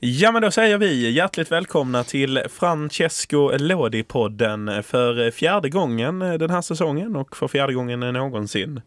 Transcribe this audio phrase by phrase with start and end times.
[0.00, 6.60] Ja, men då säger vi hjärtligt välkomna till Francesco Lodi-podden för fjärde gången den här
[6.60, 8.80] säsongen och för fjärde gången någonsin.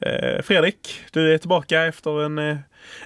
[0.00, 2.56] Eh, Fredrik, du är tillbaka efter en, eh,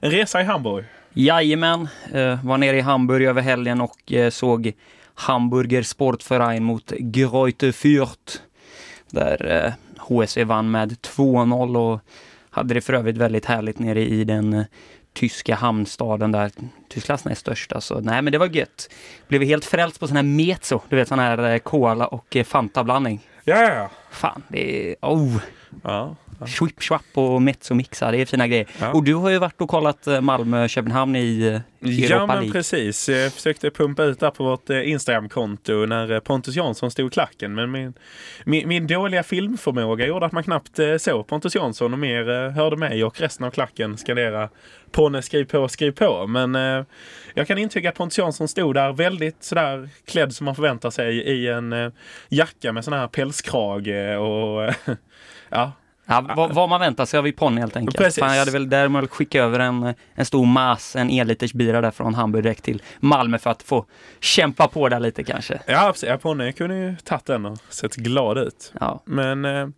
[0.01, 0.85] en resa i Hamburg.
[1.13, 4.73] Jajamän, eh, var nere i Hamburg över helgen och såg
[5.15, 8.39] Hamburger Sportverein mot Greuther Fürth.
[9.11, 12.01] Där HSV vann med 2-0 och
[12.51, 14.65] hade det för övrigt väldigt härligt nere i den
[15.17, 16.51] tyska hamnstaden där,
[16.89, 17.81] Tysklands näst största.
[17.81, 18.91] Så nej, men det var gött.
[19.29, 22.45] Blev helt frälst på sån här mezzo, du vet sån här eh, cola och eh,
[22.45, 23.21] Fanta-blandning.
[23.45, 23.91] Ja, ja, ja.
[24.11, 24.97] Fan, det är...
[25.03, 25.41] Oh!
[25.83, 26.17] ja.
[26.47, 28.67] Schwipp schwapp och mezzo mixa, det är fina grejer.
[28.81, 28.93] Ja.
[28.93, 31.41] Och du har ju varit och kollat eh, Malmö-Köpenhamn i,
[31.81, 32.53] eh, i Ja, Europa men League.
[32.53, 33.09] precis.
[33.09, 37.55] Jag försökte pumpa ut där på vårt eh, Instagram-konto när Pontus Jansson stod klacken.
[37.55, 37.95] Men min,
[38.45, 43.05] min, min dåliga filmförmåga gjorde att man knappt såg Pontus Jansson och mer hörde mig
[43.05, 44.49] och resten av klacken skandera
[44.91, 46.27] Ponne skriv på, skriv på.
[46.27, 46.85] Men eh,
[47.35, 51.17] jag kan intyga att Pontus Jansson stod där väldigt sådär klädd som man förväntar sig
[51.17, 51.91] i en eh,
[52.29, 54.75] jacka med sån här pälskrage och
[55.49, 55.73] ja,
[56.09, 57.97] Ja, vad, vad man väntar sig av i ponny helt enkelt.
[57.99, 58.19] Precis.
[58.21, 61.91] Fan, jag hade väl därmed skickat över en, en stor mass, en enliters bira där
[61.91, 63.85] från Hamburg direkt till Malmö för att få
[64.21, 65.61] kämpa på där lite kanske.
[65.67, 66.11] Ja, precis.
[66.23, 68.73] Ponne kunde ju tagit den och sett glad ut.
[68.81, 69.69] Ja, Men eh,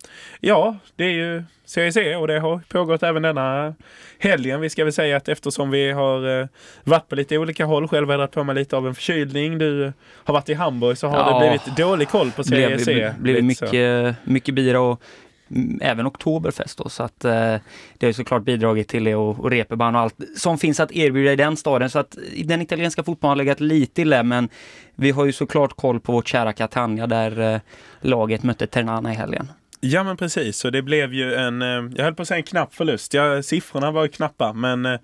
[0.41, 3.75] ja, det är ju CEC och det har pågått även denna
[4.19, 4.61] helgen.
[4.61, 6.47] Vi ska väl säga att eftersom vi har eh,
[6.85, 9.59] varit på lite olika håll, själv har jag dragit på mig lite av en förkylning.
[9.59, 9.93] Du
[10.25, 11.33] har varit i Hamburg så har Ja.
[11.41, 12.85] det blivit dålig koll på CEC.
[12.85, 13.65] blev, blev Lite så.
[13.65, 15.03] mycket, mycket bira och
[15.51, 17.61] Mm, även Oktoberfest då, så att eh, det
[18.01, 21.33] har ju såklart bidragit till det och, och reeperbahn och allt som finns att erbjuda
[21.33, 21.91] i den staden.
[21.91, 24.49] Så att den italienska fotbollen har legat lite illa, men
[24.95, 27.61] vi har ju såklart koll på vårt kära Catania där eh,
[28.01, 29.49] laget mötte Ternana i helgen.
[29.81, 32.43] Ja men precis, så det blev ju en, eh, jag höll på att säga en
[32.43, 33.15] knapp förlust.
[33.15, 34.99] Ja, siffrorna var ju knappa men eh,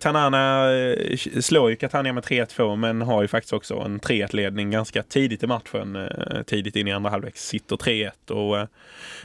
[0.00, 5.02] Tanana eh, slår ju Catania med 3-2 men har ju faktiskt också en 3-1-ledning ganska
[5.02, 5.96] tidigt i matchen.
[5.96, 8.30] eh, Tidigt in i andra halvlek sitter 3-1.
[8.30, 8.66] Och, eh,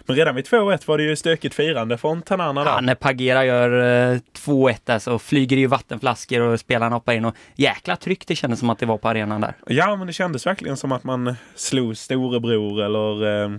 [0.06, 2.72] men redan vid 2-1 var det ju stökigt firande från Tanana där.
[2.72, 3.70] Ja, när Pagera gör
[4.14, 8.28] eh, 2-1 där så flyger det ju vattenflaskor och spelarna hoppar in och jäkla tryck
[8.28, 9.54] det kändes som att det var på arenan där.
[9.68, 13.50] Ja, men det kändes verkligen som att man slog storebror eller eh,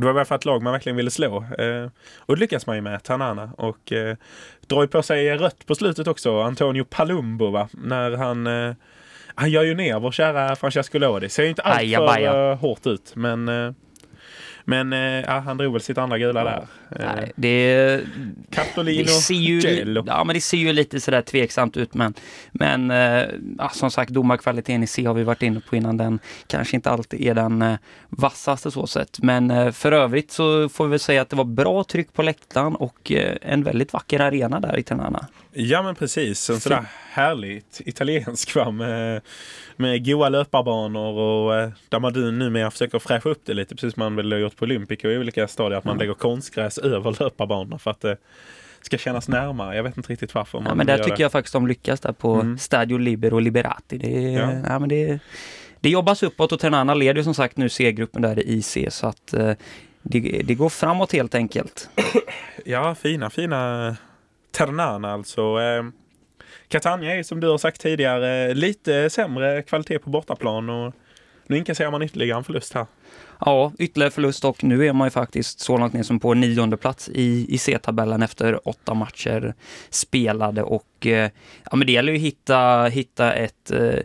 [0.00, 1.44] det var i alla fall ett lag man verkligen ville slå.
[1.58, 3.50] Eh, och det lyckas man ju med, Tanana.
[3.58, 4.16] Och eh,
[4.66, 7.68] drar ju på sig rött på slutet också, Antonio Palumbo va?
[7.72, 8.74] När han eh,
[9.34, 11.28] han gör ju ner vår kära Francesco Lodi.
[11.28, 13.72] Ser ju inte alltför eh, hårt ut men eh,
[14.64, 16.66] men eh, ja, han drog väl sitt andra gula där.
[16.90, 18.00] Eh, Nej, det,
[18.84, 20.04] det ser ju, Gello.
[20.06, 22.14] ja, men det ser ju lite sådär tveksamt ut men,
[22.52, 23.28] men eh,
[23.58, 26.90] ja, som sagt domarkvaliteten i C har vi varit inne på innan den kanske inte
[26.90, 27.78] alltid är den
[28.08, 29.22] vassaste så sett.
[29.22, 32.74] Men för övrigt så får vi väl säga att det var bra tryck på läktaren
[32.74, 35.26] och en väldigt vacker arena där i Ternana.
[35.52, 39.20] Ja men precis, en sådär härligt italiensk va med,
[39.76, 44.00] med goa löparbanor och eh, där man numera försöker fräscha upp det lite precis som
[44.00, 47.78] man väl har gjort på Olympico i olika stadier att man lägger konstgräs över löparbanorna
[47.78, 48.16] för att det
[48.82, 49.76] ska kännas närmare.
[49.76, 51.22] Jag vet inte riktigt varför Ja, man men där tycker det.
[51.22, 52.58] jag faktiskt de lyckas där på Mm.
[52.58, 53.98] Stadio Libero Liberati.
[53.98, 54.52] Det, är, Ja.
[54.68, 54.78] ja.
[54.78, 55.18] men det,
[55.80, 59.06] det jobbas uppåt och Ternana leder ju som sagt nu C-gruppen där i C så
[59.06, 59.52] att eh,
[60.02, 61.90] det, det går framåt helt enkelt.
[62.64, 63.96] Ja, fina, fina
[64.50, 65.42] Ternana alltså.
[65.42, 65.92] Ehm,
[66.68, 70.94] Catania är som du har sagt tidigare lite sämre kvalitet på bortaplan och
[71.46, 72.86] nu inkasserar man ytterligare en förlust här.
[73.40, 76.76] Ja, ytterligare förlust och nu är man ju faktiskt så långt ner som på nionde
[76.76, 79.54] plats i, i C-tabellen efter åtta matcher
[79.90, 81.30] spelade och eh,
[81.70, 83.98] ja, men det gäller ju att hitta, hitta ett eh,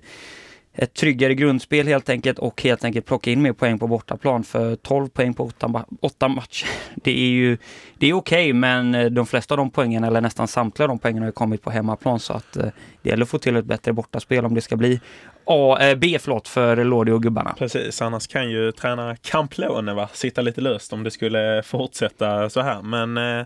[0.75, 4.75] ett tryggare grundspel helt enkelt och helt enkelt plocka in mer poäng på bortaplan för
[4.75, 6.67] 12 poäng på åtta, ma- åtta matcher.
[6.95, 7.57] Det är ju
[7.97, 11.21] det är okej men eh, de flesta av de poängen eller nästan samtliga de poängen
[11.23, 12.65] har ju kommit på hemmaplan så att eh,
[13.01, 14.99] det gäller att få till ett bättre bortaspel om det ska bli
[15.45, 17.55] A, eh, B förlåt för Lodi och gubbarna.
[17.57, 22.61] Precis, annars kan ju tränare Camplone va, sitta lite löst om det skulle fortsätta så
[22.61, 22.81] här.
[22.81, 23.45] Men eh,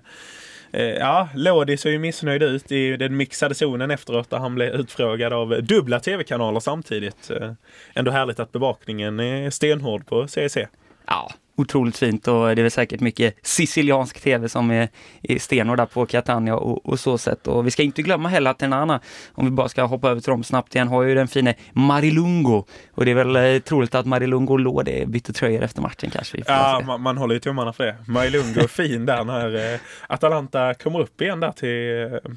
[0.71, 4.73] Eh, ja, Lodi ser ju missnöjd ut i den mixade zonen efteråt där han blev
[4.73, 7.29] utfrågad av dubbla tv-kanaler samtidigt.
[7.29, 7.51] Eh,
[7.93, 10.57] ändå härligt att bevakningen är stenhård på CEC.
[11.05, 14.89] Ja, otroligt fint och det är säkert mycket siciliansk tv som är,
[15.21, 17.47] är stenhård där på Catania och, och så sätt.
[17.47, 18.99] Och vi ska inte glömma heller att Ternana,
[19.33, 22.65] om vi bara ska hoppa över till dem snabbt igen, har ju den fine Marilungo.
[22.93, 26.43] Och det är väl eh, troligt att Marilungo låg det bytte tröjor efter matchen kanske.
[26.47, 27.95] Ja, man, man håller ju tummarna för det.
[28.07, 32.31] Majlungo är fin där när eh, Atalanta kommer upp igen där till, eh,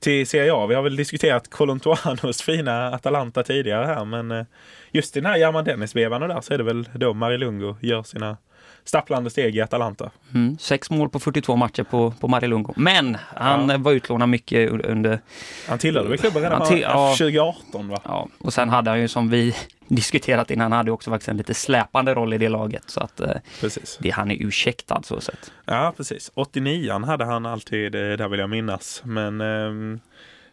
[0.00, 0.66] till Serie A.
[0.66, 4.44] Vi har väl diskuterat Colontuanos fina Atalanta tidigare här men eh,
[4.90, 8.02] just i den här German Dennis-vevan och där så är det väl då Marilungo gör
[8.02, 8.36] sina
[8.84, 10.10] stapplande steg i Atalanta.
[10.34, 12.72] Mm, sex mål på 42 matcher på, på Marilungo.
[12.76, 13.78] Men han ja.
[13.78, 15.20] var utlånad mycket under...
[15.68, 18.00] Han tillhörde väl klubben redan till, ja, 2018 va?
[18.04, 19.54] Ja, och sen hade han ju som vi
[19.88, 22.84] diskuterat innan, han hade också faktiskt en lite släpande roll i det laget.
[22.86, 23.98] Så att eh, precis.
[24.00, 25.52] Det, han är ursäktad så sett.
[25.64, 26.30] Ja, precis.
[26.34, 29.02] 89 hade han alltid, eh, där vill jag minnas.
[29.04, 30.00] Men eh,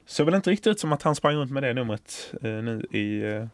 [0.05, 2.85] såg väl inte riktigt ut som att han sprang runt med det numret eh, nu
[2.91, 3.45] i, eh,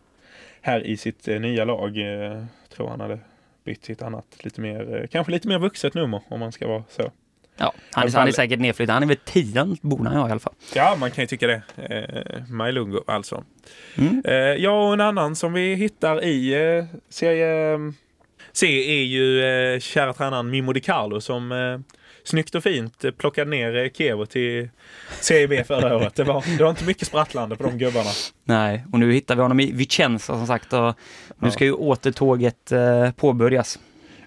[0.61, 1.97] här i sitt eh, nya lag.
[1.97, 2.43] Eh,
[2.75, 3.19] tror han hade
[3.63, 6.83] bytt till ett annat, lite mer, kanske lite mer vuxet nummer om man ska vara
[6.89, 7.11] så.
[7.61, 8.93] Ja, han är, han är säkert nedflyttad.
[8.93, 10.53] Han är väl tion borde han ha i alla fall.
[10.75, 11.61] Ja, man kan ju tycka det.
[11.75, 13.43] Eh, Majlungo alltså.
[13.95, 14.21] Mm.
[14.25, 17.77] Eh, ja, och en annan som vi hittar i eh, serie
[18.53, 21.79] C är ju eh, kära tränaren Mimo Di Carlo som eh,
[22.23, 24.69] snyggt och fint plockade ner Kevo till
[25.19, 26.15] Serie B förra året.
[26.15, 28.09] Det var, det var inte mycket sprattlande på de gubbarna.
[28.43, 30.95] Nej, och nu hittar vi honom i Vicenza som sagt och
[31.39, 33.79] nu ska ju återtåget eh, påbörjas.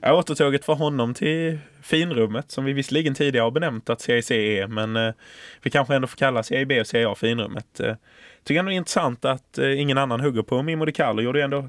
[0.07, 4.67] Ja, återtåget för honom till finrummet som vi visserligen tidigare har benämnt att CIC är
[4.67, 5.15] men eh,
[5.63, 7.81] vi kanske ändå får kalla CIB och CIA finrummet.
[7.81, 7.95] Eh,
[8.45, 11.23] tycker ändå det är intressant att eh, ingen annan hugger på Mimo Di Carlo.
[11.23, 11.69] Gjorde ändå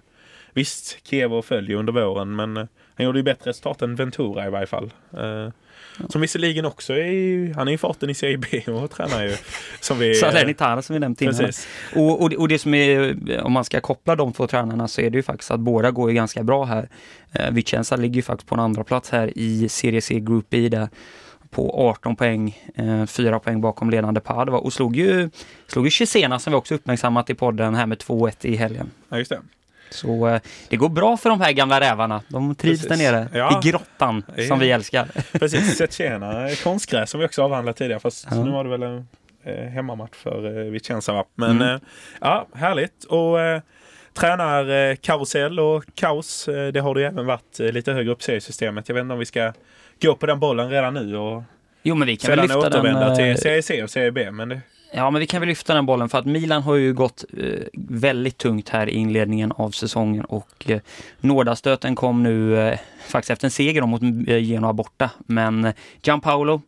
[0.53, 2.65] Visst, Kevo följer under våren men eh,
[2.95, 4.93] han gjorde ju bättre resultat än Ventura i varje fall.
[5.13, 5.49] Eh,
[6.09, 9.35] som visserligen också är, han är i farten i Serie B och tränar ju.
[9.79, 11.51] Som vi, Salernitana som vi nämnt innan.
[11.95, 15.09] Och, och, och, det som är, om man ska koppla de två tränarna så är
[15.09, 16.89] det ju faktiskt att båda går ju ganska bra här.
[17.31, 20.69] Eh, Vicenza ligger ju faktiskt på en andra plats här i Serie C Group I
[20.69, 20.89] där
[21.49, 25.29] på 18 poäng, eh, 4 poäng bakom ledande Padova och slog ju,
[25.67, 28.91] slog ju Cesena som vi också uppmärksammat i podden här med 2-1 i helgen.
[29.09, 29.41] Ja, just det.
[29.89, 32.21] Så eh, det går bra för de här gamla rävarna.
[32.27, 32.99] De trivs Precis.
[32.99, 33.61] där nere ja.
[33.63, 34.47] i grottan ja.
[34.47, 35.07] som vi älskar.
[35.39, 38.43] Precis, Setjena, konstgräs som vi också avhandlat tidigare fast ja.
[38.43, 39.07] nu var det väl en
[39.43, 41.23] eh, hemmamatch för eh, Vicenza.
[41.35, 41.75] Men mm.
[41.75, 41.79] eh,
[42.21, 43.03] ja, härligt.
[43.03, 43.61] Och eh,
[44.13, 48.89] tränarkarusell och kaos, eh, det har det ju även varit lite högre upp i seriesystemet.
[48.89, 49.53] Jag vet inte om vi ska
[50.01, 51.43] gå på den bollen redan nu och
[51.87, 54.31] Jo, men vi kan väl lyfta återvända den, till Serie C och Serie B.
[54.31, 54.61] Men det...
[54.91, 57.59] Ja, men vi kan väl lyfta den bollen för att Milan har ju gått eh,
[57.73, 60.79] väldigt tungt här i inledningen av säsongen och eh,
[61.19, 65.09] nådastöten kom nu eh, faktiskt efter en seger mot eh, Genoa borta.
[65.25, 65.73] Men
[66.03, 66.61] Gianpaolo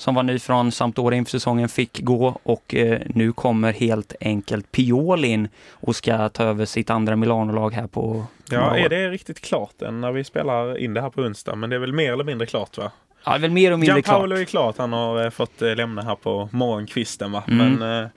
[0.00, 4.72] som var ny från Sampdoria inför säsongen fick gå och eh, nu kommer helt enkelt
[4.72, 9.40] Pioli in och ska ta över sitt andra Milano-lag här på Ja, är det riktigt
[9.40, 11.54] klart än när vi spelar in det här på onsdag?
[11.54, 12.92] Men det är väl mer eller mindre klart va?
[13.24, 14.06] Ja, väl mer och mindre klart.
[14.06, 14.78] Gianpaolo är klart.
[14.78, 17.32] Han har eh, fått eh, lämna här på morgonkvisten.
[17.32, 17.44] Va?
[17.48, 17.74] Mm.
[17.74, 18.10] Men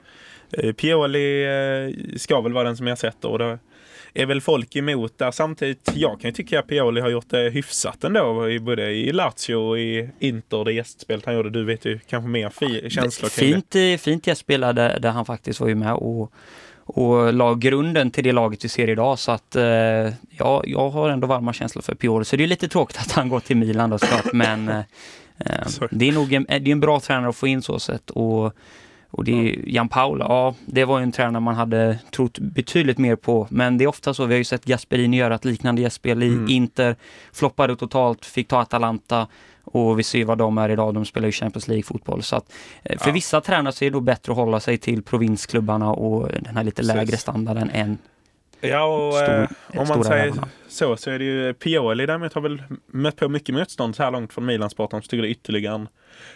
[0.50, 3.28] eh, Pioli eh, ska väl vara den som ersätter.
[3.28, 3.58] Och det
[4.14, 5.30] är väl folk emot där.
[5.30, 8.48] Samtidigt, jag kan ju tycka att Pioli har gjort det hyfsat ändå.
[8.48, 11.50] I, både i Lazio och i Inter, det gästspelet han gjorde.
[11.50, 13.98] Du vet ju kanske mer fi, känslor fint, det.
[13.98, 16.32] Fint gästspel där, där han faktiskt var ju med och
[16.86, 19.18] och la grunden till det laget vi ser idag.
[19.18, 19.64] Så att eh,
[20.30, 22.24] ja, jag har ändå varma känslor för Pioli.
[22.24, 24.24] Så det är lite tråkigt att han går till Milan då såklart.
[24.32, 24.78] Men eh,
[25.38, 28.10] eh det är nog en, det är en bra tränare att få in så sett.
[28.10, 28.52] Och,
[29.10, 32.98] och det är Jan Paula, ja det var ju en tränare man hade trott betydligt
[32.98, 33.46] mer på.
[33.50, 36.28] Men det är ofta så, vi har ju sett Gasperini göra ett liknande gästspel i
[36.28, 36.48] mm.
[36.48, 36.96] Inter.
[37.32, 39.26] Floppade totalt, fick ta Atalanta.
[39.74, 42.22] Och vi ser vad de är idag, de spelar ju Champions League-fotboll.
[42.22, 43.12] Så att eh, för ja.
[43.12, 46.64] vissa tränare så är det då bättre att hålla sig till provinsklubbarna och den här
[46.64, 46.94] lite Precis.
[46.94, 47.98] lägre standarden än
[48.60, 50.34] Ja, och eh, om man säger
[50.68, 54.10] så så är det ju Pioli däremot har väl mött på mycket motstånd så här
[54.10, 55.88] långt från Milan-sporten så tycker det är ytterligare en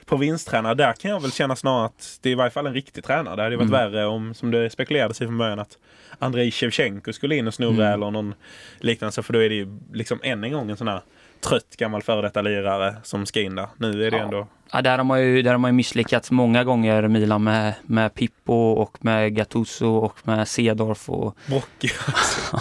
[0.06, 0.74] provinstränare.
[0.74, 3.36] Där kan jag väl känna snarare att det är i varje fall en riktig tränare.
[3.36, 3.92] Det hade varit mm.
[3.92, 5.78] värre om, som det spekulerades i från början, att
[6.18, 7.92] Andrei Shevchenko skulle in och snurra mm.
[7.92, 8.34] eller någon
[8.78, 9.22] liknande.
[9.22, 11.00] För då är det ju liksom än en gång en sån här
[11.40, 13.68] trött gammal före detta lirare som ska in där.
[13.76, 14.22] Nu är det ja.
[14.24, 14.46] ändå...
[14.72, 18.14] Ja, där har man ju, där har man ju misslyckats många gånger Milan med, med
[18.14, 21.36] Pippo och med Gattuso och med Cedorf och...
[21.46, 22.60] Brocchi också.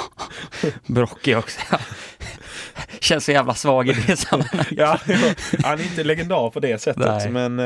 [0.93, 1.59] Brocchi också.
[2.99, 4.71] Känns så jävla svag i det sammanhanget.
[4.77, 4.99] ja,
[5.63, 7.31] han är inte legendar på det sättet.
[7.33, 7.49] Nej.
[7.49, 7.59] Men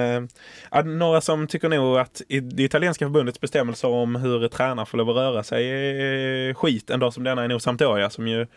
[0.73, 5.09] äh, några som tycker nog att det italienska förbundets bestämmelser om hur tränare får lov
[5.09, 6.89] att röra sig är skit.
[6.89, 8.47] En dag som denna är nog Sampdoria som ju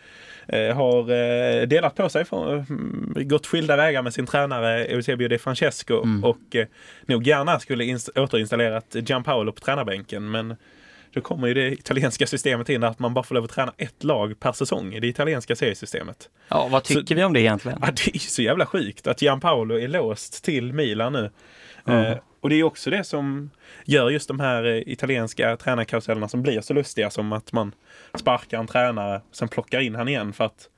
[0.47, 2.63] Eh, har eh, delat på sig, för, eh,
[3.23, 6.23] gått skilda vägar med sin tränare Eusebio De Francesco mm.
[6.23, 6.55] och
[7.05, 10.31] nog gärna skulle återinstallerat Gianpaolo på tränarbänken.
[10.31, 10.55] Men
[11.15, 14.03] då kommer ju det italienska systemet in att man bara får lov att träna ett
[14.03, 16.29] lag per säsong i det italienska seriesystemet.
[16.47, 17.79] Ja, vad tycker så, vi om det egentligen?
[17.81, 21.31] Ja, det är så jävla sjukt att Gianpaolo är låst till Milan nu.
[21.85, 22.05] Mm.
[22.05, 23.49] Eh, och det är också det som
[23.85, 27.71] gör just de här eh, italienska tränarkarusellerna som blir så lustiga som att man
[28.19, 30.69] sparkar en tränare sen plockar in han igen för att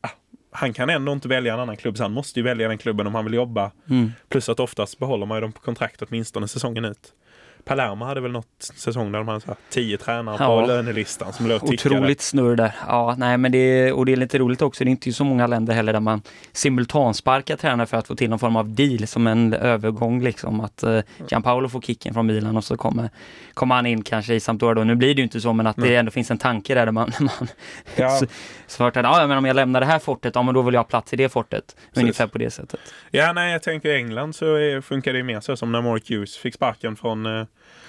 [0.00, 0.10] ah,
[0.50, 3.06] han kan ändå inte välja en annan klubb så han måste ju välja den klubben
[3.06, 3.72] om han vill jobba.
[3.90, 4.12] Mm.
[4.28, 7.12] Plus att oftast behåller man ju dem på kontrakt åtminstone säsongen ut.
[7.64, 10.46] Palermo hade väl något säsong där de hade så här tio tränare Ja.
[10.60, 11.94] på lönelistan som låg tickade.
[11.96, 12.72] Otroligt snurr där.
[12.86, 14.84] Ja, nej, men det, och det är lite roligt också.
[14.84, 16.22] Det är inte så många länder heller där man
[16.52, 20.60] simultansparkar tränare för att få till någon form av deal som en övergång liksom.
[20.60, 23.10] Att uh, Gianpaolo får kicken från Milan och så kommer,
[23.54, 24.84] kommer han in kanske i Sampdoria då.
[24.84, 26.92] Nu blir det ju inte så, men att det ändå finns en tanke där, där
[26.92, 27.48] man, man
[27.96, 28.10] Ja.
[28.10, 28.26] så,
[28.66, 30.80] så att, ja, men om jag lämnar det här fortet, ja men då vill jag
[30.80, 31.76] ha plats i det fortet.
[31.96, 32.80] Ungefär på det sättet.
[33.10, 35.82] Ja, nej, jag tänker i England så är, funkar det ju mer så som när
[35.82, 37.46] Mark Hughes fick sparken från eh,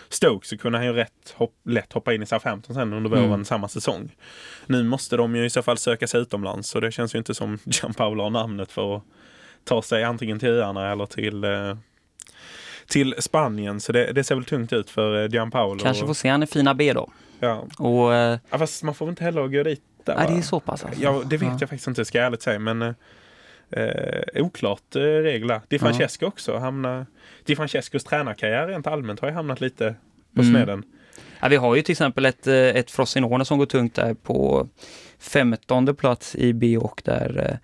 [0.09, 3.25] Stoke så kunde han ju rätt hopp, lätt hoppa in i Southampton sen under våren
[3.25, 3.45] Mm.
[3.45, 4.15] samma säsong.
[4.65, 7.33] Nu måste de ju i så fall söka sig utomlands och det känns ju inte
[7.35, 9.03] som Gianpaolo har namnet för att
[9.63, 11.75] ta sig antingen till öarna eller till eh,
[12.87, 15.79] till Spanien, så det, det ser väl tungt ut för eh, Gianpaolo.
[15.83, 17.09] Kanske får se han i fina B då.
[17.39, 17.65] ja.
[17.77, 20.41] Och, eh, ja, fast man får väl inte heller gå dit där, nej, det är
[20.41, 21.01] så pass alltså.
[21.01, 21.57] Ja, det vet Ja.
[21.59, 22.59] jag faktiskt inte, ska jag ärligt säga.
[22.59, 22.95] Men
[23.71, 25.61] eh, oklart eh, regler.
[25.67, 27.05] Di Francesco också hamnar...
[27.45, 29.95] Di Francescos tränarkarriär rent allmänt har ju hamnat lite
[30.35, 30.53] på Mm.
[30.53, 30.83] snedden.
[31.39, 34.67] Ja, vi har ju till exempel ett, eh, ett Frosinone som går tungt där på
[35.19, 37.59] 15 plats i B och där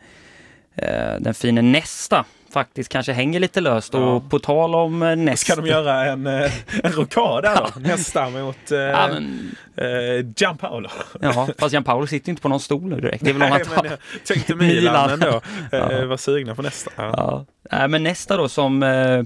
[0.76, 3.94] eh, eh, den fine Nästa faktiskt kanske hänger lite löst.
[3.94, 4.00] Ja.
[4.00, 5.54] Och på tal om eh, Nästa.
[5.54, 6.52] Ska de göra en, eh,
[6.84, 7.80] en rockad där då?
[7.80, 10.90] Nästa mot eh, Ja, men, eh, Gianpaolo.
[11.22, 13.24] ja, fast Jan Paolo sitter inte på någon stol direkt.
[13.24, 15.10] Det är väl om Nej, att men jag tänkte Milan Milan.
[15.10, 15.42] ändå.
[15.72, 16.06] Eh.
[16.06, 16.92] Var sugna på nästa.
[16.96, 17.46] Ja.
[17.70, 17.88] Ja.
[17.88, 19.24] Men nästa då som, eh,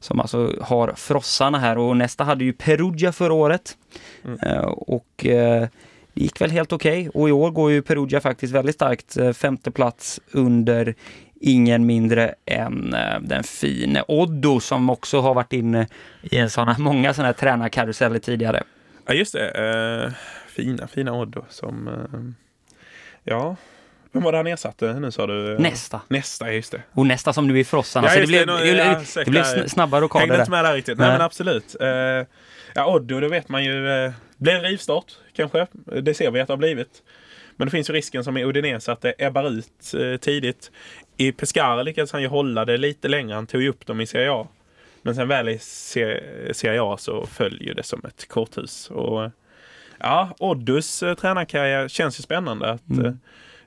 [0.00, 3.76] som alltså har frossarna här och nästa hade ju Perugia förra året.
[4.24, 4.38] Mm.
[4.42, 5.68] Eh, och eh,
[6.14, 7.08] det gick väl helt okej.
[7.14, 9.16] Och i år går ju Perugia faktiskt väldigt starkt.
[9.36, 10.94] Femte plats under
[11.40, 15.86] ingen mindre än eh, den fine Oddo som också har varit inne
[16.22, 18.62] i en sån här, många sådana här tränarkaruseller tidigare.
[19.06, 19.48] ja, just det.
[19.50, 20.12] Eh,
[20.48, 21.88] fina, fina Oddo som...
[21.88, 22.20] Eh,
[23.24, 23.56] ja,
[24.12, 25.58] vem var det han ersatte nu sa du?
[25.58, 26.00] Nästa.
[26.08, 26.82] Nästa, just det.
[26.92, 28.06] Och nästa som nu är frossarna.
[28.06, 28.52] Ja, så det blev, det.
[28.60, 29.56] det, ja, det blev där.
[29.64, 30.98] sn- snabba rockader Hängde inte med där riktigt.
[30.98, 31.18] Nej, Nej.
[31.18, 31.76] men absolut.
[31.80, 31.88] Eh,
[32.74, 33.88] ja, Oddo, då vet man ju.
[34.04, 35.66] Eh, blir en rivstart kanske.
[36.02, 37.02] Det ser vi att det har blivit.
[37.56, 40.70] Men det finns ju risken som i Udinese att det ebbar ut eh, tidigt.
[41.16, 43.34] I Pescara lyckades han ju hålla det lite längre.
[43.34, 44.46] Han tog ju upp dem i Serie A.
[45.02, 48.90] Men sen väl i Se- Serie A så följer det som ett korthus.
[48.90, 49.30] Och, eh,
[49.98, 52.70] ja, Oddos eh, tränarkarriär känns ju spännande.
[52.70, 53.06] Att, Mm.
[53.06, 53.12] eh,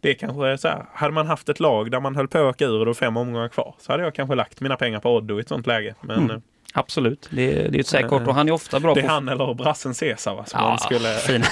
[0.01, 2.43] det är kanske så här, hade man haft ett lag där man höll på att
[2.55, 5.15] åka ur och var fem omgångar kvar så hade jag kanske lagt mina pengar på
[5.15, 5.95] Oddo i ett sånt läge.
[6.01, 6.41] Men Mm.
[6.73, 9.29] Absolut, det, det är ett säkert och han är ofta bra det är på han
[9.29, 10.45] eller brassen Cesar va?
[10.45, 11.13] Som Ja, skulle...
[11.13, 11.45] fina,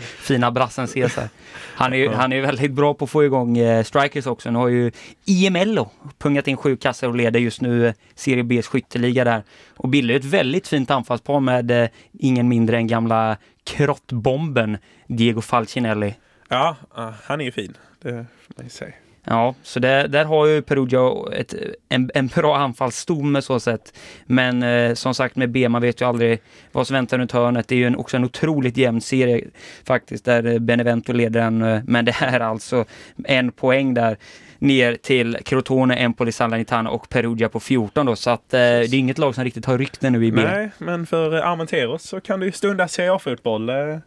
[0.00, 1.28] fina brassen Cesar.
[1.74, 4.50] Han är ju han är väldigt bra på att få igång eh, strikers också.
[4.50, 4.90] Nu har ju
[5.24, 9.42] IMLO pungat in sju kassor och leder just nu eh, Serie Bs skytteliga där.
[9.76, 11.88] Och bildar ett väldigt fint anfallspar med eh,
[12.18, 16.14] ingen mindre än gamla krottbomben Diego Falcinelli.
[16.48, 17.76] Ja, ja, han är ju fin.
[18.02, 18.92] Det får man ju säga.
[19.30, 21.54] Ja, så där, där har ju Perugia ett,
[21.88, 23.98] en, en bra anfallsstomme så sett.
[24.26, 26.40] Men eh, som sagt med B, man vet ju aldrig
[26.72, 27.68] vad som väntar runt hörnet.
[27.68, 29.44] Det är ju en, också en otroligt jämn serie
[29.84, 31.62] faktiskt där Benevento leder den.
[31.62, 32.84] Eh, men det är alltså
[33.24, 34.16] en poäng där
[34.58, 38.16] ner till Crotone, Empoli, Salernitana och Perugia på 14 då.
[38.16, 40.42] Så att eh, det är inget lag som riktigt har rykte nu i B.
[40.44, 43.98] Nej, men för Armenteros så kan det ju stunda Serie A-fotboll eh,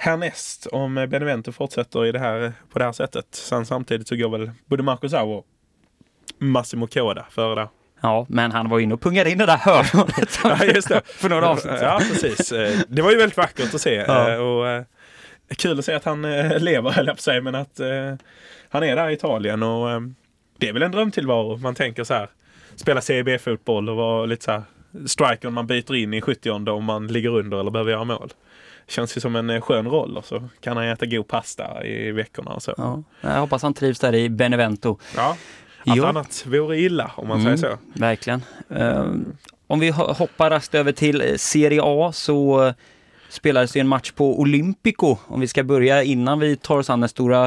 [0.00, 3.26] härnäst om Benevento fortsätter i det här, på det här sättet.
[3.30, 5.46] Sen samtidigt så går väl både Marcus Au och
[6.38, 7.68] Massimo Koda före där.
[8.00, 11.00] Ja, men han var inne och pungade in det där hörnet Ja, just det.
[11.06, 11.78] för några avsnitt.
[11.80, 12.52] Ja, precis.
[12.52, 13.94] Eh, Det var ju väldigt vackert att se.
[13.94, 14.30] Ja.
[14.32, 14.82] eh, Och, eh,
[15.56, 16.22] kul att se att han
[16.58, 17.80] lever, höll jag på säga, men att
[18.68, 20.02] han är där i Italien och
[20.58, 21.56] det är väl en drömtillvaro.
[21.56, 22.28] Man tänker så här,
[22.76, 24.62] spela Serie B-fotboll och vara lite så här
[25.06, 28.32] striker man byter in i 70 om man ligger under eller behöver göra mål.
[28.88, 32.12] Känns ju som en eh, skön roll och så kan han äta god pasta i
[32.12, 32.74] veckorna och så.
[32.76, 34.98] Ja, jag hoppas han trivs där i Benevento.
[35.16, 35.36] Ja.
[35.86, 36.04] Allt Jo.
[36.04, 37.56] annat vore illa om man Mm.
[37.58, 37.78] säger så.
[38.00, 38.42] Verkligen.
[38.70, 39.06] Eh,
[39.66, 42.74] om vi ho- hoppar raskt över till eh, Serie A så eh,
[43.28, 45.16] spelades det en match på Olympico.
[45.26, 47.44] Om vi ska börja innan vi tar oss an den stora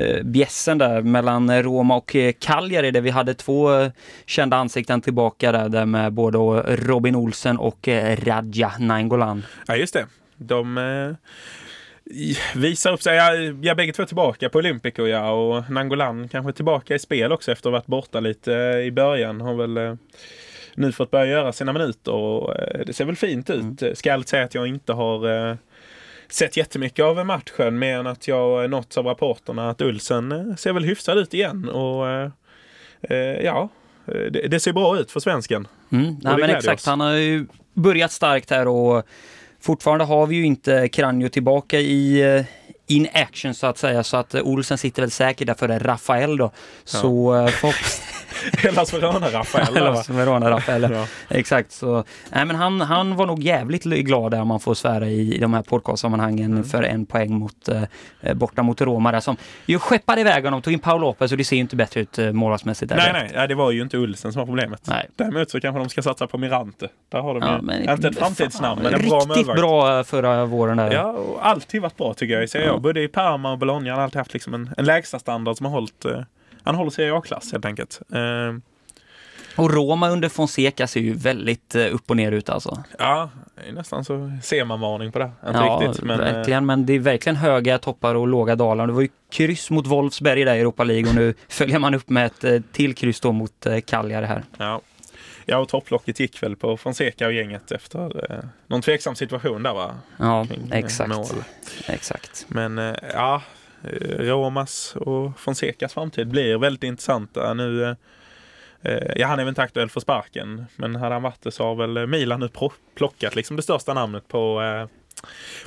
[0.00, 3.90] uh, bjässen där mellan eh, Roma och eh, Cagliari där vi hade två eh,
[4.26, 6.38] kända ansikten tillbaka där, där med både
[6.76, 9.42] Robin Olsen och eh, Radja Nainggolan.
[9.66, 10.06] Ja, just det.
[10.46, 11.14] De eh,
[12.54, 13.16] visar upp sig.
[13.16, 15.30] Ja, ja, bägge två är tillbaka på Olympico ja.
[15.30, 18.92] Och Nangolan kanske tillbaka i spel också efter att ha varit borta lite eh, i
[18.92, 19.40] början.
[19.40, 19.94] Har väl eh,
[20.74, 23.82] nu fått börja göra sina minuter och eh, det ser väl fint ut.
[23.82, 23.96] Mm.
[23.96, 25.58] Ska ärligt säga att jag inte har
[26.28, 30.84] sett jättemycket av matchen mer än att jag nåtts av rapporterna att Ulsen ser väl
[30.84, 31.68] hyfsad ut igen.
[31.68, 32.06] Och
[33.42, 33.68] ja,
[34.06, 35.68] det, det ser bra ut för svensken.
[35.92, 36.86] Mm, nej, men exakt, oss.
[36.86, 39.06] han har ju börjat starkt här och
[39.64, 42.44] fortfarande har vi ju inte Kranjo tillbaka i eh,
[42.86, 46.36] in action så att säga så att eh, Olsen sitter väl säkert där före Rafael
[46.36, 46.50] då.
[46.84, 48.02] Så eh, förhopp-
[48.58, 49.74] Hellas Verona-Rafael.
[49.74, 50.88] Hellas Verona-Rafael.
[50.92, 51.06] Ja.
[51.28, 55.06] Exakt, så nej, men han, han var nog jävligt glad där om man får svära
[55.08, 56.64] i, i de här podcastsammanhangen Mm.
[56.64, 57.68] för en poäng mot,
[58.20, 59.36] eh, borta mot Roma där som
[59.66, 62.18] ju skeppade iväg honom, tog in Paul Lopez och det ser ju inte bättre ut
[62.18, 64.80] eh, målvaktsmässigt Nej, nej, nej, det var ju inte Ulsen som var problemet.
[64.88, 65.08] Nej.
[65.16, 66.88] Däremot så kanske de ska satsa på Mirante.
[67.12, 69.60] Där har de Ja, ju, men- inte ett framtidsnamn, men en Riktigt bra målvakt.
[69.60, 70.92] bra eh, förra våren där.
[70.92, 72.66] Ja, och alltid varit bra tycker jag i Serie.
[72.66, 72.78] Ja.
[72.78, 75.72] Både i Parma och Bologna har alltid haft liksom en, en lägsta standard som har
[75.72, 76.20] hållit eh,
[76.64, 78.00] han håller Serie A-klass helt enkelt.
[78.12, 78.54] Eh,
[79.56, 82.84] Och Roma under Fonseca ser ju väldigt eh, upp och ner ut alltså.
[82.98, 83.30] ja,
[83.72, 85.30] nästan så ser man varning på det.
[85.46, 86.04] Inte ja, riktigt.
[86.04, 86.66] Men, eh, verkligen.
[86.66, 88.86] Men det är verkligen höga toppar och låga dalar.
[88.86, 92.08] Det var ju kryss mot Wolfsberg där i Europa League och nu följer man upp
[92.10, 94.42] med ett eh, till kryss då mot Cagliari här.
[94.58, 94.80] ja.
[95.46, 99.74] ja, och topplocket gick väl på Fonseca och gänget efter eh, någon tveksam situation där
[99.74, 99.94] va?
[100.16, 101.10] Ja, Kring, exakt.
[101.10, 101.26] mål.
[101.86, 102.44] Exakt.
[102.48, 103.42] Men eh, ja,
[103.84, 107.84] Eh, Romas och Fonsecas framtid blir väldigt intressanta nu.
[107.84, 107.96] Eh,
[108.82, 111.64] eh, Ja, han är väl inte aktuell för sparken, men hade han varit det så
[111.64, 112.48] har väl Milan nu
[112.96, 114.88] plockat liksom det största namnet på, eh,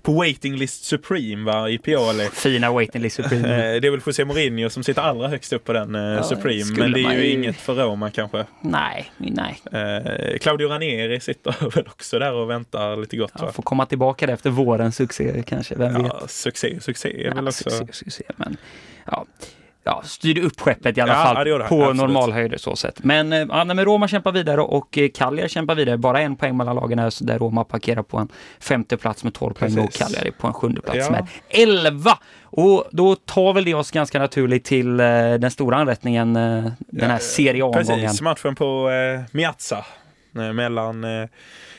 [0.02, 2.26] på waiting list Supreme va, i Pioli.
[2.34, 3.48] Fina waiting list Supreme.
[3.76, 6.24] Eh, Det är väl José Mourinho som sitter allra högst upp på den eh, Ja,
[6.24, 8.46] Supreme, men det är ju ju- inget för Roma kanske.
[8.62, 9.62] nej, nej.
[9.72, 13.52] Eh, Claudio Ranieri sitter väl också där och väntar lite gott Ja, va?
[13.52, 16.12] får komma tillbaka efter vårens succé kanske, vem vet.
[16.22, 17.70] Ja, succé, succé är väl Ja, också...
[17.70, 18.58] succé, succé, men
[19.06, 19.26] ja.
[19.88, 21.96] Ja, styrde upp skeppet i alla Ja, fall ja, på Absolut.
[21.98, 23.04] normal höjd så sett.
[23.04, 25.98] Men, eh, ja, men Roma kämpar vidare och eh, Cagliari kämpar vidare.
[25.98, 28.28] Bara en poäng mellan lagen här, där Roma parkerar på en
[28.60, 29.94] femte plats med 12 poäng och.
[29.94, 31.12] Cagliari på en sjunde plats Ja.
[31.12, 32.18] med 11.
[32.44, 35.06] Och då tar väl det oss ganska naturligt till eh,
[35.40, 37.86] den stora anrättningen, den här Serie A-omgången.
[38.02, 39.86] Precis, matchen på eh, Miazza
[40.32, 41.28] mellan eh,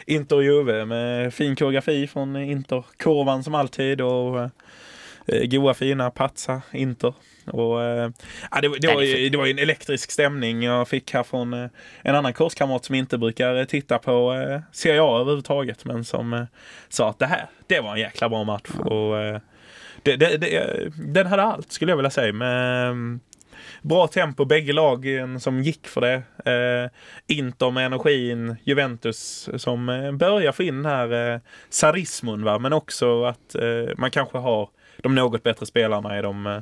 [0.06, 2.84] Inter och Juve med fin koreografi från Inter.
[2.96, 4.50] Kurvan som alltid och
[5.28, 7.14] goa fina Pazza Inter.
[7.46, 8.10] Och, eh,
[8.50, 11.70] ja, det, det, var, det var en elektrisk stämning jag fick här från eh,
[12.02, 16.32] en annan kurskamrat som inte brukar eh, titta på eh, Serie A överhuvudtaget men som
[16.32, 16.44] eh,
[16.88, 18.70] sa att det här, det var en jäkla bra match.
[18.84, 19.40] Och, eh,
[20.02, 22.32] det, det, det, den hade allt skulle jag vilja säga.
[22.32, 23.20] Med, mm,
[23.82, 26.22] bra tempo, bägge lagen som gick för det.
[26.52, 26.90] Eh,
[27.36, 32.58] Inter med energin, Juventus som eh, börjar få in den här eh, sadismen va?
[32.58, 34.68] men också att eh, man kanske har
[35.02, 36.60] de något bättre spelarna i de, eh,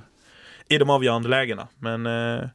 [0.69, 1.69] i de avgörande lägena.
[1.79, 2.49] Men eh,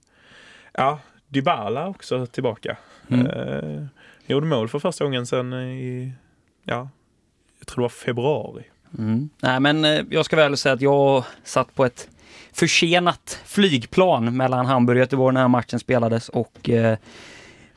[0.74, 2.78] ja, Dybala också tillbaka.
[3.08, 3.28] Mm.
[3.28, 3.86] Eh,
[4.28, 6.14] gjorde mål för första gången sedan i,
[6.64, 6.90] ja,
[7.60, 8.64] jag tror det var februari.
[8.98, 9.30] Mm.
[9.42, 12.10] Nej, men eh, jag ska väl säga att jag satt på ett
[12.54, 16.98] försenat flygplan mellan Hamburg och Göteborg när matchen spelades och eh,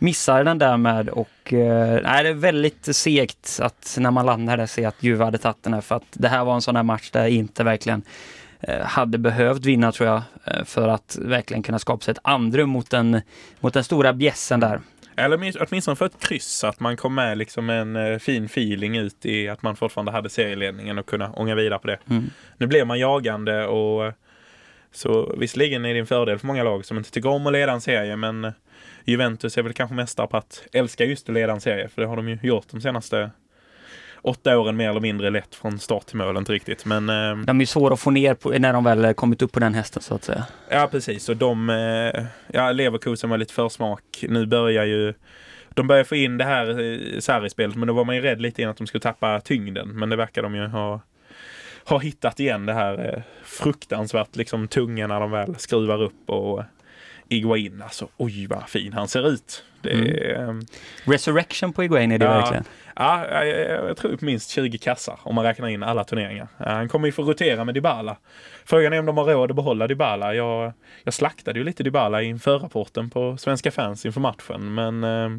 [0.05, 4.67] missade den därmed och eh, nej, det är väldigt segt att när man landar där
[4.67, 6.83] se att Juve hade tagit den här för att det här var en sån här
[6.83, 8.03] match där inte verkligen
[8.61, 12.71] eh, hade behövt vinna tror jag eh, för att verkligen kunna skapa sig ett andrum
[12.71, 13.21] mot den,
[13.61, 14.81] mot den stora bjässen där.
[15.17, 19.27] Eller minst- åtminstone för ett kryss, att man kom med liksom en fin feeling ut
[19.27, 21.99] i att man fortfarande hade serieledningen och kunna ånga vidare på det.
[22.11, 22.31] Mm.
[22.59, 24.12] Nu blev man jagande och
[24.93, 27.73] så visserligen är det en fördel för många lag som inte tycker om att leda
[27.73, 28.53] en serie, men
[29.05, 32.09] Juventus är väl kanske mästare på att älska just att leda en serie, för det
[32.09, 33.31] har de ju gjort de senaste
[34.23, 36.85] åtta åren mer eller mindre lätt från start till mål, inte riktigt.
[36.85, 39.53] Men eh, De är ju svåra att få ner på, när de väl kommit upp
[39.53, 40.47] på den hästen så att säga.
[40.69, 41.29] Ja, precis.
[41.29, 44.25] Och de, eh, ja, Leverkusen var lite försmak.
[44.29, 45.14] Nu börjar ju,
[45.75, 48.62] de börjar få in det här eh, Sarri-spelet, men då var man ju rädd lite
[48.62, 49.88] innan att de skulle tappa tyngden.
[49.88, 51.01] Men det verkar de ju ha,
[51.85, 56.62] ha hittat igen det här eh, fruktansvärt liksom tunga när de väl skruvar upp och
[57.29, 59.65] Iguain, alltså oj vad fin han ser ut.
[59.81, 60.55] Det är, eh,
[61.05, 62.31] Resurrection på Iguain är det Ja.
[62.33, 62.65] verkligen.
[62.97, 66.49] Ja, jag, jag, jag tror på minst 20 kassar om man räknar in alla turneringar.
[66.59, 68.17] Han kommer ju få rotera med Dybala.
[68.65, 70.35] Frågan är om de har råd att behålla Dybala.
[70.35, 70.73] Jag,
[71.05, 75.31] jag slaktade ju lite Dybala i förrapporten på Svenska fans inför matchen, men eh, eh,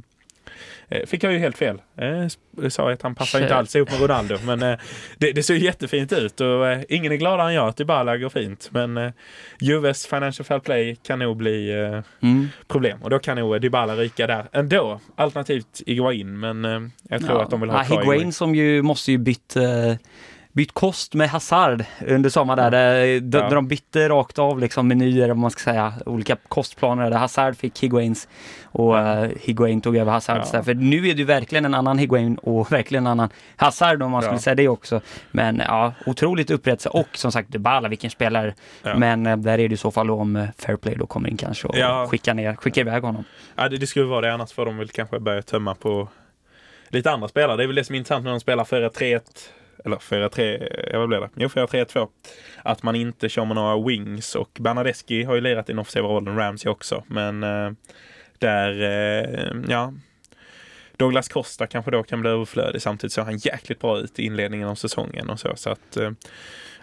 [1.05, 1.81] fick jag ju helt fel.
[1.97, 2.27] Eh,
[2.61, 3.57] jag sa att han passar inte Shit.
[3.57, 4.79] alls ihop med Ronaldo, men eh,
[5.17, 8.17] det, det ser ju jättefint ut och eh, ingen är gladare än jag att Dybala
[8.17, 8.69] går fint.
[8.71, 9.11] Men eh,
[9.61, 12.47] Juves Financial Fair Play kan nog bli eh, Mm.
[12.67, 14.99] problem och då kan nog Dybala ryka där ändå.
[15.15, 16.79] Alternativt Iguain, men eh,
[17.09, 19.93] jag tror att de vill ha ja, kvar Higuain som ju måste ju bytt, eh,
[20.55, 22.71] bytt kost med Hazard under sommaren där.
[22.71, 23.49] där de, Ja.
[23.49, 27.79] de bytte rakt av liksom menyer, om man ska säga, olika kostplaner där Hazard fick
[27.83, 28.27] Higuains
[28.63, 30.57] och eh, Higuain tog över Hazards Ja.
[30.59, 30.63] där.
[30.63, 34.11] För nu är det ju verkligen en annan Higuain och verkligen en annan Hazard om
[34.11, 34.39] man skulle Ja.
[34.39, 35.01] säga det också.
[35.31, 38.53] Men ja, otroligt upprättelse och som sagt Dybala, vilken spelare.
[38.83, 38.97] Ja.
[38.97, 41.67] Men eh, där är det i så fall om eh, Fairplay då kommer in kanske
[41.67, 42.07] och Ja.
[42.11, 43.23] skickar ner, skickar iväg honom.
[43.55, 46.07] Ja, det, det skulle vara det, annars får de väl kanske börja tömma på
[46.89, 47.57] lite andra spelare.
[47.57, 49.19] Det är väl det som är intressant när de spelar 4-3-1
[49.85, 51.29] eller 4-3, ja vad blev det?
[51.35, 52.07] Jo 4-3-2.
[52.63, 56.07] Att man inte kör med några wings och Bernadeschi har ju lirat i den offensiva
[56.07, 57.03] rollen, Ramsey också.
[57.07, 57.71] Men eh,
[58.39, 59.93] där, eh, ja,
[60.97, 62.81] Douglas Costa kanske då kan bli överflödig.
[62.81, 65.55] Samtidigt såg han jäkligt bra ut i inledningen av säsongen och så.
[65.55, 66.11] så att, eh,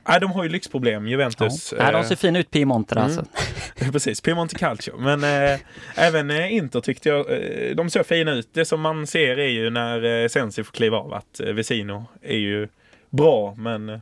[0.08, 1.74] Nej, de har ju lyxproblem, Juventus.
[1.78, 1.92] Ja.
[1.92, 3.04] de ser fina ut, Piemonte mm.
[3.04, 3.24] alltså.
[3.92, 4.98] Precis, Piemonte Calcio.
[4.98, 5.60] Men äh,
[5.94, 8.48] även äh, Inter tyckte jag, äh, de såg fina ut.
[8.52, 12.04] Det som man ser är ju när äh, Sensi får kliva av att äh, Vesino
[12.22, 12.68] är ju
[13.12, 14.00] bra, men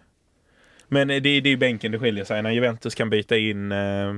[0.93, 2.43] men det, det är ju bänken det skiljer sig.
[2.43, 4.15] När Juventus kan byta in äh,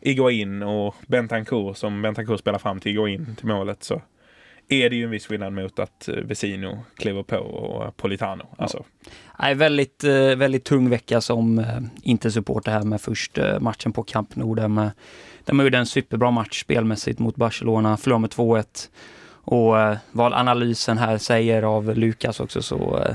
[0.00, 4.02] Iguain och Bentancourt som Bentancourt spelar fram till Iguain till målet så
[4.70, 8.46] är det ju en viss skillnad mot att eh, Vesino kliver på och Politano.
[8.56, 8.84] Alltså.
[9.38, 9.54] Ja.
[9.54, 14.36] väldigt, eh, väldigt tung vecka som eh, inte supporter här med först matchen på Camp
[14.36, 14.90] Nou där, med,
[15.44, 18.88] där man gjorde en superbra match spelmässigt mot Barcelona, förlorade med 2-1.
[19.42, 19.74] Och
[20.12, 23.06] vad analysen här säger av Lukas också så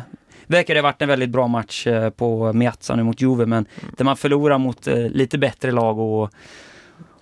[0.47, 3.95] verkar det ha varit en väldigt bra match på Meazza nu mot Juve men mm.
[3.97, 6.31] där man förlorar mot lite bättre lag och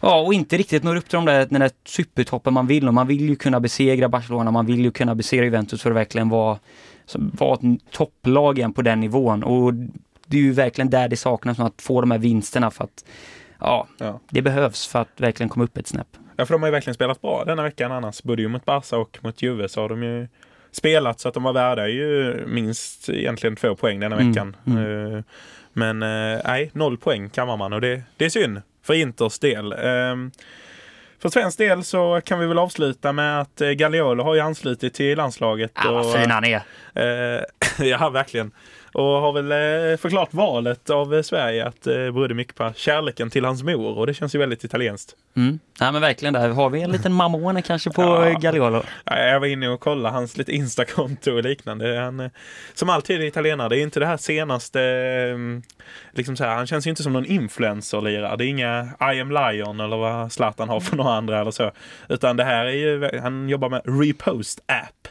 [0.06, 2.88] Ja, och inte riktigt når upp till de där, den där supertoppen man vill.
[2.88, 5.96] Och man vill ju kunna besegra Barcelona, man vill ju kunna besegra Juventus för att
[5.96, 6.60] verkligen vara,
[7.14, 9.44] vara ett topplag igen på den nivån.
[9.44, 9.74] Och
[10.26, 13.06] det är ju verkligen där det saknas, att få de här vinsterna för att
[13.60, 16.18] ja, ja, det behövs för att verkligen komma upp ett snäpp.
[16.36, 18.24] Ja, för de har ju verkligen spelat bra denna veckan annars.
[18.24, 20.28] Både ju mot Barca och mot Juve så har de ju
[20.74, 24.56] spelat så att de var värda ju minst egentligen två poäng denna mm, veckan.
[24.66, 24.86] Mm.
[24.86, 25.24] Mm.
[25.74, 29.72] Men eh, nej, noll poäng kammar man och det, det är synd för Inters del.
[29.72, 30.32] Ehm,
[31.20, 34.94] för svensk del så kan vi väl avsluta med att eh, Gagliolo har ju anslutit
[34.94, 35.72] till landslaget.
[35.84, 36.62] Ja, vad fin han är.
[37.80, 38.52] Ja, verkligen.
[38.94, 43.46] Och har väl eh, förklarat valet av Sverige att det berodde mycket på kärleken till
[43.46, 45.16] hans mor och det känns ju väldigt italienskt.
[45.36, 45.60] Mm.
[45.80, 48.40] Ja men verkligen, där har vi en liten mammone kanske på ja.
[48.40, 48.84] Gagliolo.
[49.06, 52.00] Ja, jag var inne och kollade hans lite Instakonto och liknande.
[52.00, 52.30] Han,
[52.74, 54.80] som alltid är italienare, det är inte det här senaste
[56.12, 58.36] liksom så här, han känns ju inte som någon influencer-lirare.
[58.38, 61.72] Det är inga I am Lion eller vad Zlatan har för några andra eller så.
[62.10, 65.08] Utan det här är ju, han jobbar med Repost App.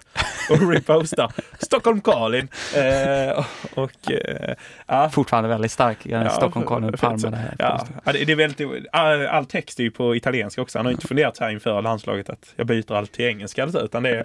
[0.53, 2.49] Och repostar Stockholm Kalin.
[2.77, 4.55] Eh, och, eh,
[4.87, 5.11] ja.
[5.11, 7.55] Fortfarande väldigt stark, ja, Stockholm Kalin Palme.
[7.59, 10.79] Ja, det är väldigt, all, all text är ju på italienska också.
[10.79, 14.11] Han har inte funderat här inför landslaget att jag byter allt till engelska utan det
[14.11, 14.25] är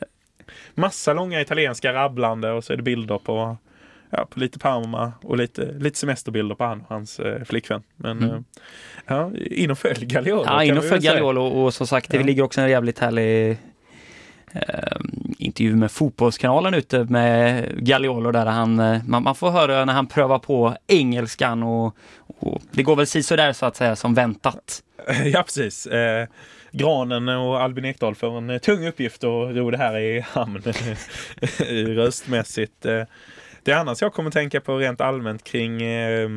[0.76, 3.58] massa långa italienska rabblande och så är det bilder på
[4.10, 7.84] ja, på lite Parma och lite, lite semesterbilder på han och hans eh, flickvän.
[7.96, 8.30] Men mm.
[8.30, 8.42] eh,
[9.08, 10.44] ja, in och följ Gagliolo.
[10.46, 12.24] Ja, in och följ Gagliolo och som sagt det ja.
[12.24, 13.58] ligger också en jävligt härlig
[14.54, 14.98] eh,
[15.38, 20.08] intervju med Fotbollskanalen ute med Gagliolo där han, eh, man, man, får höra när han
[20.08, 21.98] prövar på engelskan och,
[22.40, 24.84] och det går väl sisådär så att säga som väntat.
[25.26, 25.86] Ja precis.
[25.86, 26.28] Eh,
[26.72, 30.62] Granen och Albin Ekdal får en eh, tung uppgift att ro det här i hamn
[31.96, 32.86] röstmässigt.
[32.86, 33.08] Eh, det
[33.64, 36.30] det annars jag kommer tänka på rent allmänt kring eh,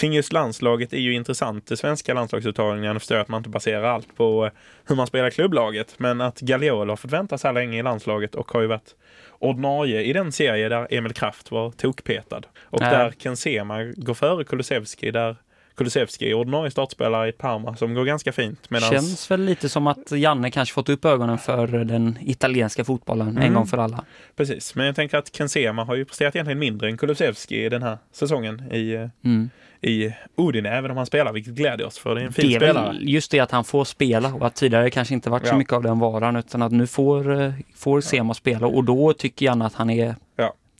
[0.00, 1.66] kring just landslaget är ju intressant.
[1.66, 4.52] Det svenska landslagsuttagningen förstår jag att man inte baserar allt på eh,
[4.86, 5.94] hur man spelar klubblaget.
[5.98, 8.94] Men att Gagliolo har fått vänta så här länge i landslaget och har ju varit
[9.38, 12.42] ordinarie i den serie där Emil Kraft var tokpetad.
[12.62, 12.90] Och Nej.
[12.90, 15.36] där Ken Sema går före Kulusevski där
[15.80, 18.70] Kulusevski, ordinarie startspelare i Parma som går ganska fint.
[18.70, 18.90] Medans...
[18.90, 23.42] Känns väl lite som att Janne kanske fått upp ögonen för den italienska fotbollen mm.
[23.42, 24.04] en gång för alla.
[24.36, 27.98] Precis, men jag tänker att Kensema har ju presterat egentligen mindre än Kulusevski den här
[28.12, 29.50] säsongen i, mm.
[29.80, 32.54] i Udine, även om han spelar, vilket gläder oss för det är en fin det
[32.54, 32.96] är spelare.
[33.00, 35.50] Just det att han får spela och att tidigare kanske inte varit ja.
[35.50, 39.12] så mycket av den varan utan att nu får, eh, får Sema spela och då
[39.12, 40.14] tycker Janne att han är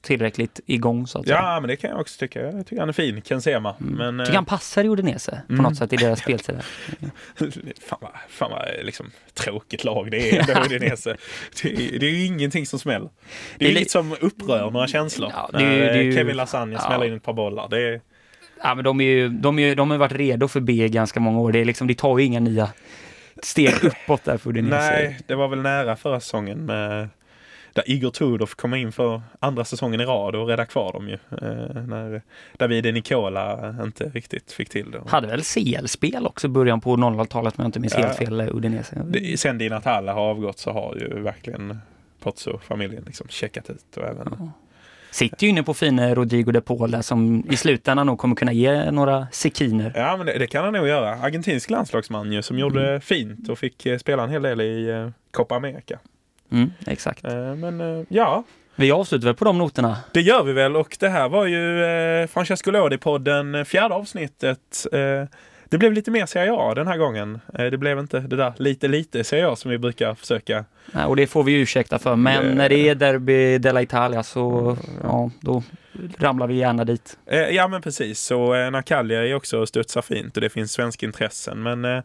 [0.03, 1.61] tillräckligt igång så att Ja, säga.
[1.61, 2.41] men det kan jag också tycka.
[2.41, 3.75] Jag tycker han är fin, Ken Sema.
[3.81, 4.17] Mm.
[4.17, 5.63] Men, tycker han passar i Udinese på mm.
[5.63, 6.55] något sätt i deras spelstil.
[7.87, 11.17] fan vad, fan vad liksom, tråkigt lag det är, Udinese.
[11.63, 13.11] det, det är ingenting som smäller.
[13.59, 15.33] Det är, det inget som upprör några känslor.
[15.35, 16.81] Ja, det är, det är, Kevin Lasagna ja.
[16.81, 17.69] smäller in ett par bollar.
[17.69, 18.01] Det är...
[18.63, 21.41] Ja, men de, är ju, de, är, de har varit redo för B ganska många
[21.41, 21.53] år.
[21.53, 22.69] Det, är liksom, de tar ju inga nya
[23.43, 24.77] steg uppåt där för Udinese.
[24.77, 27.09] Nej, det var väl nära förra säsongen med
[27.73, 31.15] där Igor Tudor kom in för andra säsongen i rad och rädda kvar dem ju.
[31.15, 32.23] Eh, när
[32.57, 35.03] Davide Nicola inte riktigt fick till det.
[35.07, 38.01] Hade väl CL-spel också i början på 00-talet om jag inte minns ja.
[38.01, 39.37] helt fel, eh, Udinese.
[39.37, 41.79] sen Di Natale har avgått så har ju verkligen
[42.21, 43.97] Pozzo-familjen liksom checkat ut.
[43.97, 44.53] Och även, ja.
[45.11, 48.91] Sitter ju inne på fina Rodrigo de Paul som i slutändan nog kommer kunna ge
[48.91, 49.93] några sekiner.
[49.97, 51.15] Ja, men det, det kan han nog göra.
[51.15, 52.61] Argentinsk landslagsman ju som mm.
[52.61, 55.99] gjorde fint och fick eh, spela en hel del i eh, Copa America.
[56.51, 57.25] Mm, exakt.
[57.25, 58.45] Eh, men eh, ja.
[58.77, 59.97] Vi avslutar väl på de noterna?
[60.13, 64.87] Det gör vi väl och det här var ju eh, Francesco Lodi-podden, fjärde avsnittet.
[64.93, 65.25] Eh,
[65.69, 67.41] Det blev lite mer Serie A den här gången.
[67.53, 70.65] Det blev inte det där lite lite Serie A som vi brukar försöka.
[70.93, 74.23] Nej, och det får vi ursäkta för, men Det- när det är Derby della Italia
[74.23, 75.63] så ja, då
[76.19, 77.19] ramlar vi gärna dit.
[77.51, 81.63] Ja men precis, så är också studsar fint och det finns svenska intressen.
[81.63, 82.03] Men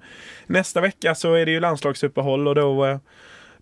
[0.47, 2.99] nästa vecka så är det ju landslagsuppehåll och då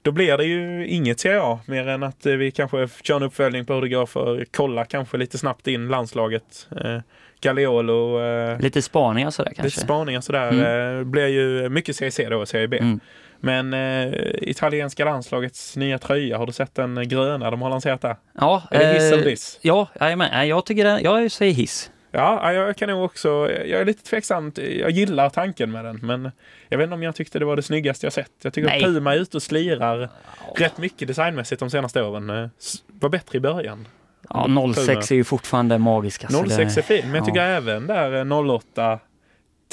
[0.03, 3.23] då blir det ju inget Serie A mer än att eh, vi kanske kör en
[3.23, 6.67] uppföljning på hur det går för kolla kanske lite snabbt in landslaget.
[6.85, 6.97] Eh,
[7.41, 9.79] Gagliolo, eh, Lite spaningar sådär lite kanske.
[9.81, 10.49] spaningar sådär.
[10.51, 10.97] Mm.
[10.99, 12.77] Eh, blir ju mycket Serie C då och Serie B.
[12.77, 12.99] Mm.
[13.39, 18.15] Men eh, italienska landslagets nya tröja, har du sett den gröna de har lanserat där?
[18.39, 19.59] Ja, Är det hiss eh, eller diss?
[19.61, 20.47] Ja, jajamän.
[20.47, 21.91] Jag tycker det, jag säger hiss.
[22.15, 23.30] Ja, jag kan nog också,
[23.65, 24.52] jag är lite tveksam.
[24.56, 26.32] Jag gillar tanken med den, men
[26.69, 28.32] jag vet inte om jag tyckte det var det snyggaste jag sett.
[28.41, 28.78] Jag tycker Nej.
[28.78, 30.10] att Puma är ute och slirar
[30.56, 32.30] rätt mycket designmässigt de senaste åren.
[32.30, 32.47] Eh,
[32.88, 33.88] Var bättre i början.
[34.30, 36.23] Ja, 06 är ju fortfarande magisk.
[36.23, 36.49] alltså.
[36.49, 37.47] 06 är fin, men jag tycker ja.
[37.47, 38.99] även där eh, 08,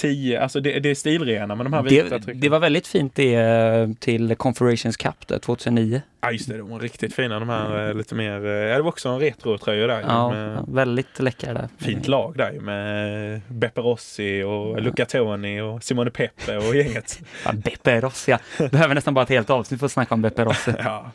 [0.01, 2.41] 10, alltså det, det är stilrena men de här vita det, trycken.
[2.41, 6.03] det var väldigt fint det eh, till Confederations Cup där 2009.
[6.21, 8.83] Ja just det, de var riktigt fina de här eh, lite mer, eh, ja det
[8.83, 10.01] var också en retro-tröja där.
[10.01, 11.69] Ja, med ja, väldigt läckra där.
[11.79, 17.21] Fint lag där med Beppe Rossi och Luca Toni och Simone Peppe och gänget.
[17.45, 18.69] Ja, Beppe Rossi, ja.
[18.69, 20.73] Behöver nästan bara ett helt avsnitt för att snacka om Beppe Rossi.
[20.79, 21.11] Ja,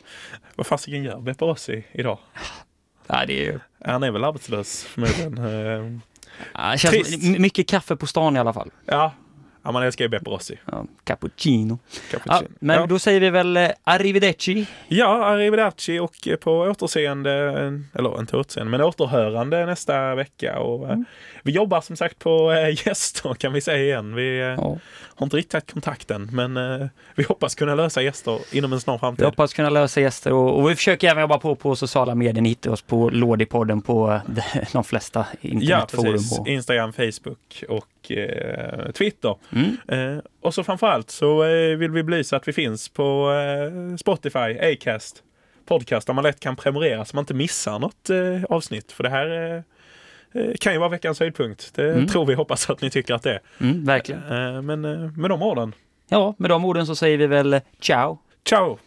[0.54, 2.18] vad fasiken gör Beppe Rossi idag?
[3.06, 3.58] Ja, det är ju...
[3.84, 6.02] Han är väl arbetslös förmodligen.
[6.54, 7.38] Ja, det känns Trist.
[7.38, 8.70] mycket kaffe på stan i alla fall.
[8.86, 9.12] Ja,
[9.66, 10.58] ja man älskar ju Beppe Rossi.
[10.64, 11.78] Ja, cappuccino.
[12.12, 12.56] Ja, Cappuccino.
[12.60, 12.86] men ja.
[12.86, 14.66] då säger vi väl eh, arrivederci.
[14.88, 20.58] ja, arrivederci och på återseende, eh, eller inte återseende, men återhörande nästa vecka.
[20.58, 21.00] Och, Mm.
[21.00, 21.04] eh,
[21.42, 24.14] Vi jobbar som sagt på eh, gäster kan vi säga igen.
[24.14, 24.78] Vi eh, Ja.
[25.18, 28.98] har inte riktigt kontakten, men eh, vi hoppas kunna lösa gäster inom en snar Vi
[28.98, 29.24] framtid.
[29.26, 32.42] hoppas kunna lösa gäster och, och vi försöker även jobba på på sociala medier.
[32.42, 36.12] Ni hittar oss på Lådipodden på eh, de flesta Ja, internetforum.
[36.12, 36.38] precis.
[36.38, 39.36] och, Instagram, Facebook och eh, Twitter.
[39.52, 43.30] mm, Eh, och så framförallt så eh, vill vi belysa att vi finns på
[44.00, 45.22] Spotify, Acast,
[45.66, 48.08] podcast där man lätt kan prenumerera så man inte missar något
[48.50, 48.92] avsnitt.
[48.92, 49.62] För det här
[50.60, 51.74] kan ju vara veckans höjdpunkt.
[51.74, 52.06] Det Mm.
[52.06, 53.40] tror vi hoppas att ni tycker att det är.
[53.60, 54.20] mm, verkligen.
[54.66, 54.80] Men
[55.20, 55.72] med de orden,
[56.08, 58.18] Ja, med de orden så säger vi väl ciao.
[58.48, 58.78] ciao!